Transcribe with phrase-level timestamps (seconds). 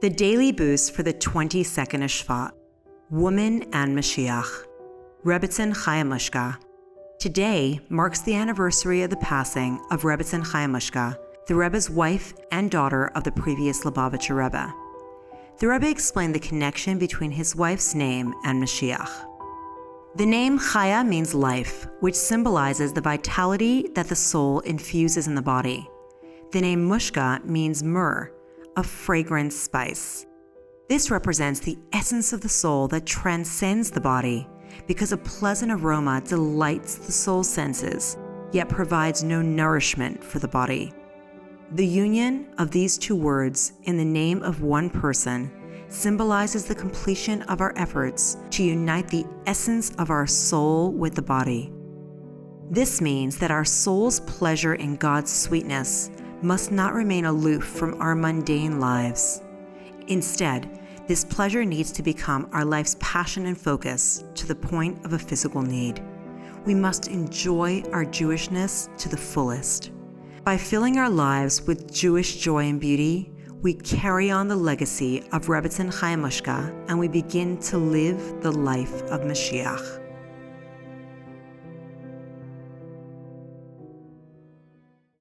[0.00, 2.52] The daily boost for the 22nd of Shvat,
[3.10, 4.64] Woman and Mashiach,
[5.26, 6.56] Rebbetzin Chaya Mushka.
[7.18, 11.18] Today marks the anniversary of the passing of Rebbetzin Chaya Mushka,
[11.48, 14.72] the Rebbe's wife and daughter of the previous Lubavitcher Rebbe.
[15.58, 19.26] The Rebbe explained the connection between his wife's name and Mashiach.
[20.16, 25.42] The name Chaya means life, which symbolizes the vitality that the soul infuses in the
[25.42, 25.86] body.
[26.52, 28.32] The name Mushka means myrrh,
[28.76, 30.26] a fragrant spice.
[30.88, 34.48] This represents the essence of the soul that transcends the body
[34.86, 38.16] because a pleasant aroma delights the soul's senses,
[38.52, 40.92] yet provides no nourishment for the body.
[41.72, 45.52] The union of these two words in the name of one person
[45.88, 51.22] symbolizes the completion of our efforts to unite the essence of our soul with the
[51.22, 51.72] body.
[52.70, 56.10] This means that our soul's pleasure in God's sweetness
[56.42, 59.42] must not remain aloof from our mundane lives.
[60.08, 65.12] Instead, this pleasure needs to become our life's passion and focus to the point of
[65.12, 66.02] a physical need.
[66.64, 69.90] We must enjoy our Jewishness to the fullest.
[70.44, 75.46] By filling our lives with Jewish joy and beauty, we carry on the legacy of
[75.46, 76.24] Rebbetzin Chaim
[76.88, 80.09] and we begin to live the life of Mashiach.